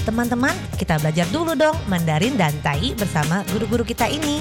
[0.00, 4.40] Teman-teman, kita belajar dulu dong Mandarin dan Tai bersama guru-guru kita ini.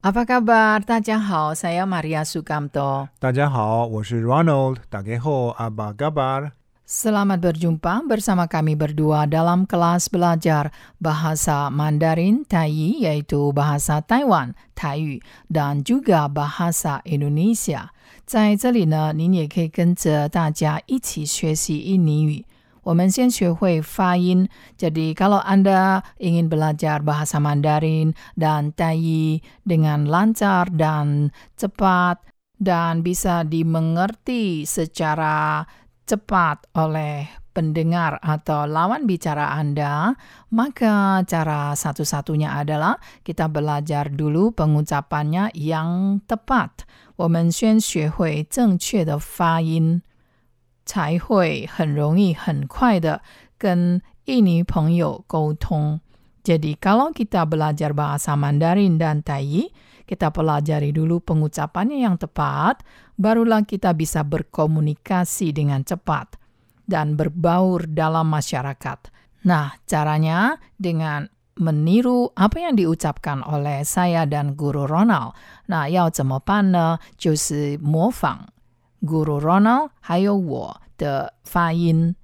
[0.00, 0.80] Apa kabar?
[0.80, 3.10] Tajahau, saya Maria Sukamto.
[3.20, 4.80] Tajahau, saya Ronald.
[4.88, 6.59] Dageho, apa kabar?
[6.89, 10.69] Selamat berjumpa bersama kami berdua dalam kelas belajar
[11.01, 15.17] bahasa Mandarin Tai yaitu bahasa Taiwan Taiyu
[15.49, 17.89] dan juga bahasa Indonesia.
[18.29, 22.45] 在这里呢，您也可以跟着大家一起学习印尼语。
[22.83, 24.47] 我们先学会发音。
[24.77, 32.21] Jadi kalau Anda ingin belajar bahasa Mandarin dan Tai dengan lancar dan cepat
[32.61, 35.65] dan bisa dimengerti secara
[36.09, 40.13] cepat oleh pendengar atau lawan bicara Anda,
[40.51, 46.85] maka cara satu-satunya adalah kita belajar dulu pengucapannya yang tepat.
[47.15, 50.01] 我们先学会正确的发音，
[50.85, 53.21] 才会很容易、很快的
[53.57, 56.01] 跟印尼朋友沟通。
[56.43, 59.71] Jadi kalau kita belajar bahasa Mandarin dan Tai,
[60.09, 62.85] kita pelajari dulu pengucapannya yang tepat,
[63.17, 66.37] barulah kita bisa berkomunikasi dengan cepat
[66.85, 68.99] dan berbaur dalam masyarakat.
[69.45, 75.33] Nah, caranya dengan meniru apa yang diucapkan oleh saya dan guru Ronald.
[75.67, 76.99] 那要怎么办呢？
[77.17, 78.49] 就是模仿
[79.01, 82.15] Guru Ronald 还有我的发音。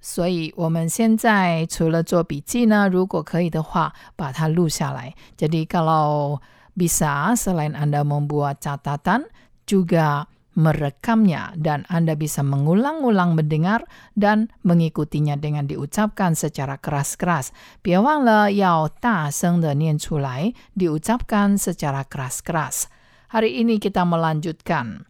[0.00, 5.14] 所以我们现在除了做笔记呢，如果可以的话，把它录下来。
[5.36, 6.38] Jadi kalau
[6.76, 9.26] bisa selain Anda membuat catatan,
[9.64, 13.84] juga merekamnya dan Anda bisa mengulang-ulang mendengar
[14.16, 17.52] dan mengikutinya dengan diucapkan secara keras-keras.
[17.84, 22.88] 别忘了要大声的念出来, diucapkan secara keras-keras.
[23.28, 25.04] Hari ini kita melanjutkan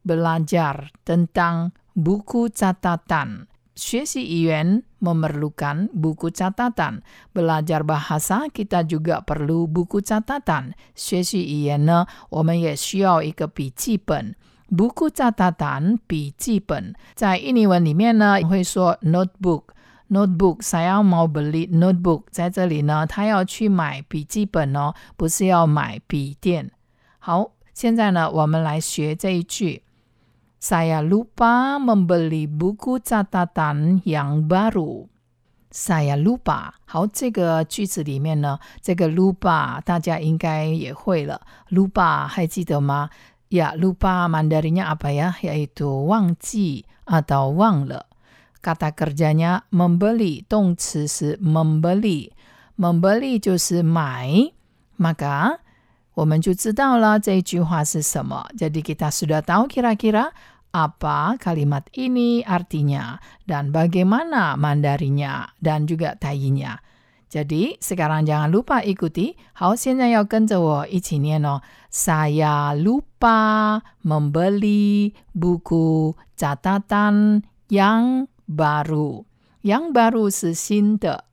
[0.00, 3.46] belajar tentang buku catatan.
[3.76, 7.02] 学习语言 memerlukan buku catatan.
[7.32, 10.72] Belajar bahasa kita juga perlu buku catatan.
[10.94, 14.34] 学习语言呢，我们也需要一个笔记本。
[14.68, 26.70] buku catatan 笔记本，在印尼文里面呢会说 notebook。notebook，saya mau beli notebook，在这里呢，他要去买笔记本哦，不是要买笔电。
[27.18, 29.82] 好，现在呢，我们来学这一句。
[30.60, 35.06] Saya lupa membeli buku catatan yang baru.
[35.70, 36.72] Saya lupa。
[36.86, 41.42] 好，这个句子里面呢，这个 lupa 大家应该也会了。
[41.70, 43.10] lupa 还记得吗？
[43.48, 45.30] Ya, lupa Mandarinya apa ya?
[45.38, 48.06] Yaitu 忘记 atau 忘了。
[48.60, 54.50] Kata kerjanya membeli，动词是 membeli。membeli 就是买，
[54.98, 55.58] maka
[56.14, 58.48] 我们就知道了这一句话是什么。
[58.56, 60.32] Jadi kita sudah tahu kira-kira
[60.71, 66.79] apa kalimat ini artinya dan bagaimana mandarinya dan juga tayinya.
[67.31, 70.27] Jadi sekarang jangan lupa ikuti Hao Xianyan Yao
[71.87, 73.39] Saya lupa
[74.03, 79.23] membeli buku catatan yang baru.
[79.63, 81.23] Yang baru sesinte.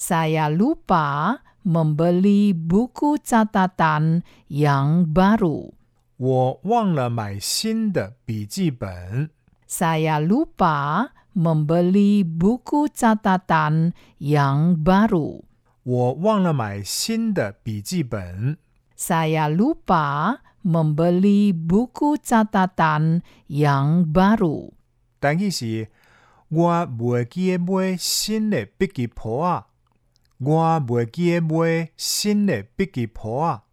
[0.00, 5.83] Saya lupa membeli buku catatan yang baru.
[6.16, 9.30] 我忘了买新的笔记本。
[9.66, 15.42] Saya lupa membeli buku catatan yang baru.
[15.82, 18.58] 我忘了买新的笔记本。
[18.96, 24.72] Saya lupa membeli buku catatan yang baru.
[25.18, 25.88] 但意是
[26.48, 29.66] 我未记买新的笔记簿啊！
[30.38, 33.64] 我未记买新的笔记簿啊！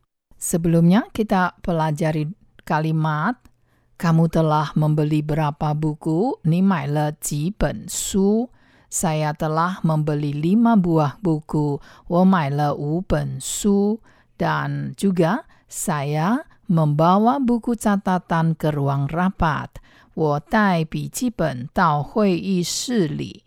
[0.46, 2.30] Sebelumnya kita pelajari
[2.62, 3.34] kalimat
[3.98, 6.38] kamu telah membeli berapa buku?
[6.44, 8.50] 你买了几本书?
[8.86, 11.80] Saya telah membeli lima buah buku.
[12.06, 13.98] 我买了五本书.
[14.38, 19.80] Dan juga saya membawa buku catatan ke ruang rapat.
[20.14, 23.42] 我带笔记本到会议室里。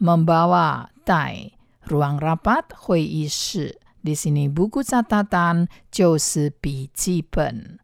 [0.00, 1.52] membawa 带
[1.86, 3.78] ruang rapat 会议室。
[4.02, 7.78] Di sini buku catatan 就是笔记本。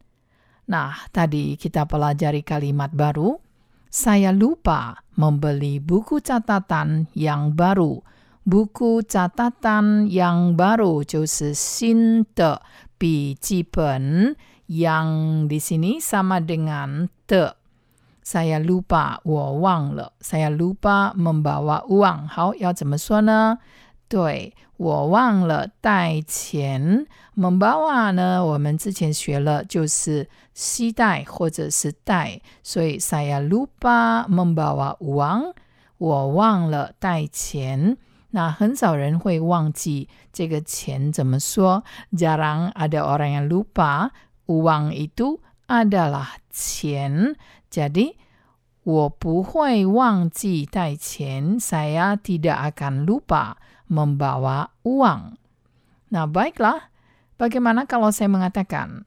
[0.67, 3.37] Nah, tadi kita pelajari kalimat baru.
[3.91, 8.01] Saya lupa membeli buku catatan yang baru.
[8.45, 12.63] Buku catatan yang baru 就是新的
[12.99, 14.37] 笔记本
[14.67, 17.55] yang di sini sama dengan de.
[18.25, 20.13] Saya lupa, 我忘了.
[20.21, 22.27] Saya lupa membawa uang.
[22.27, 23.59] 好，要怎么说呢？
[24.09, 27.07] 对，我忘了带钱。
[27.37, 35.55] membawa 呢，我们之前学了，就是携带或者是带，所以 saya lupa membawa uang，
[35.99, 37.97] 我忘了带钱。
[38.31, 41.83] 那很少人会忘记这个钱怎么说？
[42.13, 44.11] jarang ada orang yang lupa
[44.47, 47.37] uang itu adalah 钱。
[47.71, 48.15] jadi
[48.85, 53.55] 我不会忘记带钱，saya tidak akan lupa
[53.89, 55.37] membawa uang.
[56.11, 56.91] Nah, baiklah.
[57.35, 59.03] Bagaimana kalau saya mengatakan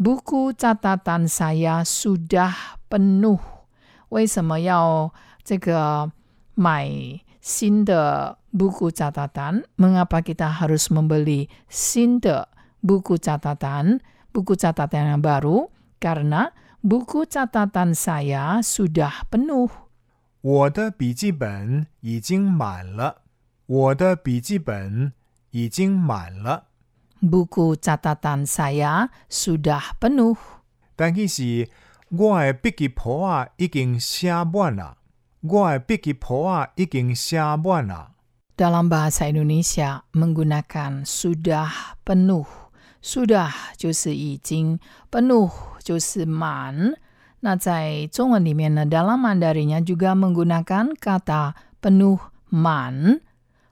[0.00, 3.36] buku catatan saya sudah penuh?
[4.08, 5.12] 为什么要
[5.44, 6.10] 这个
[6.54, 6.88] 买
[7.40, 9.68] 新的 buku catatan?
[9.76, 12.48] Mengapa kita harus membeli 新的
[12.80, 14.00] buku catatan?
[14.32, 15.68] Buku catatan yang baru
[16.00, 19.68] karena buku catatan saya sudah penuh.
[20.40, 23.19] 我的笔记本已经满了。
[23.70, 25.12] 我的笔记本
[25.50, 26.64] 已经满了。
[27.22, 30.36] Buku catatan saya sudah penuh.
[30.94, 31.68] 但其实
[32.10, 34.98] 我的笔记簿啊已经写满了。
[35.40, 38.12] 我的笔记簿啊已经写满了。
[38.56, 42.46] Dalam bahasa Indonesia menggunakan sudah penuh.
[43.02, 45.52] Sudah 就是已经，penuh
[45.84, 46.94] 就是满。
[47.40, 53.20] 那在中文里面呢，dalam Mandarinnya juga menggunakan kata penuh 满，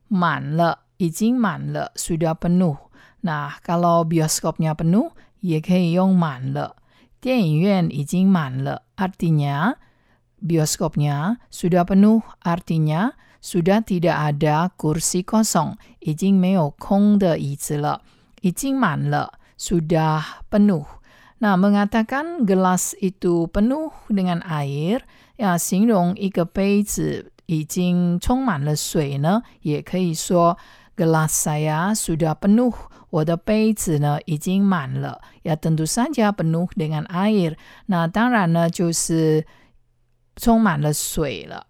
[0.08, 2.76] 满了，已经满了，sudah penuh。
[3.22, 5.10] 那 kalau bioskopnya penuh，
[5.40, 6.76] 也可以用满了。
[7.20, 9.76] 电影院已经满了，artinya
[10.40, 18.02] bioskopnya sudah penuh, artinya sudah tidak ada kursi kosong，已经没有空的椅子了，
[18.42, 20.84] 已经满了，sudah penuh。
[21.38, 25.00] 那 mengatakan gelas itu penuh dengan air，
[25.36, 30.55] 要形容一个杯子 已经充满了水呢，也可以说
[30.95, 32.71] gelas saya sudah penuh，
[33.09, 35.19] 我的杯子呢已经满了。
[35.41, 37.57] ya tentu saja penuh dengan air，
[37.87, 39.47] 那当然呢就是
[40.35, 41.65] 充满了水了。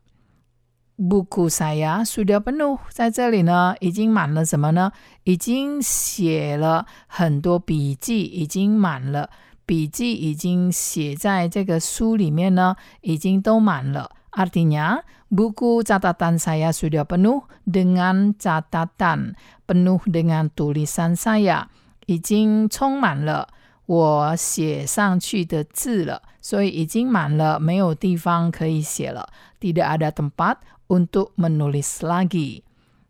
[0.97, 4.91] buku saya sudah penuh，在这里呢已经满了什么呢？
[5.23, 9.29] 已经写了很多笔记，已经满了。
[9.65, 14.11] 笔记已经写在这个书里面呢，已经都满了。
[14.34, 21.70] Artinya, buku catatan saya sudah penuh dengan catatan, penuh dengan tulisan saya，
[22.06, 23.48] 已经充满了
[23.86, 29.28] 我写上去的字了，所以已经满了，没有地方可以写了，
[29.60, 30.56] tidak ada tempat
[30.88, 32.64] untuk menulis lagi.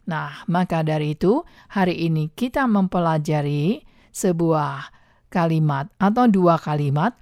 [0.04, 1.42] Nah, maka dari itu,
[1.72, 4.92] hari ini kita mempelajari sebuah
[5.32, 7.16] kalimat atau dua kalimat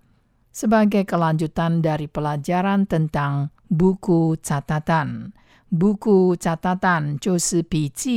[0.58, 5.38] sebagai kelanjutan dari pelajaran tentang buku catatan.
[5.70, 7.22] Buku catatan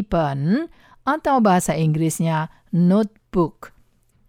[0.08, 0.40] Ben
[1.04, 3.76] atau bahasa Inggrisnya notebook.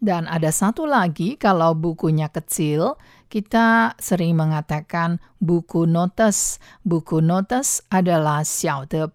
[0.01, 2.97] Dan ada satu lagi kalau bukunya kecil,
[3.29, 6.57] kita sering mengatakan buku notes.
[6.81, 9.07] Buku notes adalah xiaode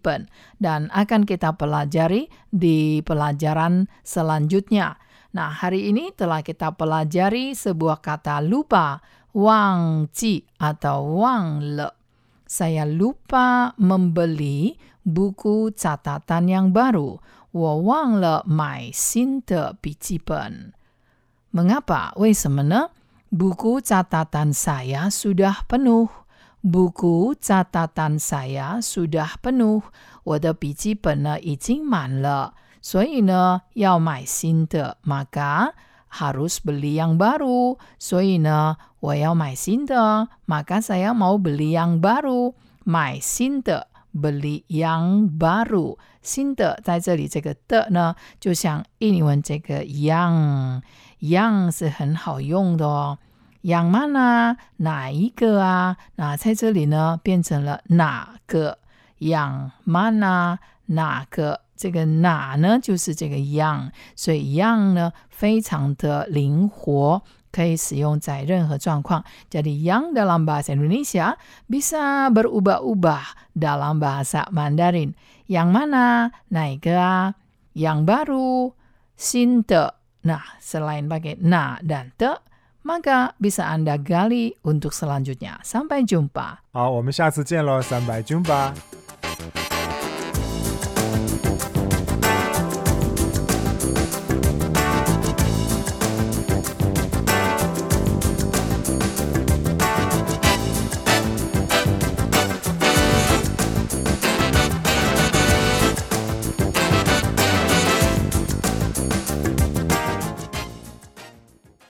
[0.00, 4.96] Pen dan akan kita pelajari di pelajaran selanjutnya.
[5.35, 9.03] Nah, hari ini telah kita pelajari sebuah kata lupa,
[9.35, 11.89] wang ji atau wang le.
[12.45, 17.19] Saya lupa membeli buku catatan yang baru.
[17.55, 20.73] 我忘了买新的笔记本。
[21.51, 22.11] Mengapa?
[22.15, 22.91] 为什么呢？
[23.31, 26.07] Buku catatan saya sudah penuh.
[26.63, 29.83] Buku catatan saya sudah penuh.
[30.23, 32.53] 我的笔记本呢已经满了。
[32.80, 35.72] 所以呢，要买新的，maka
[36.10, 37.78] harus beli yang baru。
[37.98, 42.54] 所以呢，我要买新的，maka saya mau beli yang baru。
[42.84, 45.98] 买新的，beli yang baru。
[46.22, 50.82] 新的在这里这个的呢，就像印尼文这个 yang
[51.20, 53.18] yang 是很好用的哦。
[53.62, 55.98] yang mana 哪一个啊？
[56.16, 58.78] 那在这里呢，变成了哪个
[59.18, 60.56] ？yang mana
[60.86, 61.60] 哪个？
[61.79, 69.23] 这个哪呢，就是这个 yang，所以 yang 呢非常的灵活，可以使用在任何状况。
[69.49, 71.35] Jadi yang dalam bahasa Indonesia
[71.67, 75.13] bisa berubah-ubah dalam bahasa Mandarin.
[75.47, 76.31] Yang mana?
[76.49, 77.35] 哪一个啊？
[77.73, 78.73] Yang baru,
[79.15, 79.95] 新的。
[80.25, 82.33] Nah, selain pakai na dan de,
[82.81, 85.61] maka bisa Anda gali untuk selanjutnya.
[85.61, 86.65] Sampai jumpa.
[86.71, 88.73] 好，我们下次见喽，三百 jumpa。